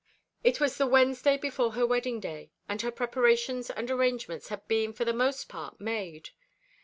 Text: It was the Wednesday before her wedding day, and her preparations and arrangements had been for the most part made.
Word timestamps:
It 0.43 0.59
was 0.59 0.77
the 0.79 0.87
Wednesday 0.87 1.37
before 1.37 1.73
her 1.73 1.85
wedding 1.85 2.19
day, 2.19 2.49
and 2.67 2.81
her 2.81 2.89
preparations 2.89 3.69
and 3.69 3.91
arrangements 3.91 4.47
had 4.47 4.67
been 4.67 4.93
for 4.93 5.05
the 5.05 5.13
most 5.13 5.47
part 5.47 5.79
made. 5.79 6.31